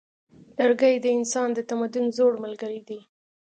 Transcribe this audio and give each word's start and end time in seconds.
لرګی 0.57 0.95
د 1.01 1.05
انسان 1.17 1.47
د 1.53 1.59
تمدن 1.69 2.05
زوړ 2.17 2.31
ملګری 2.43 2.81
دی. 2.87 2.99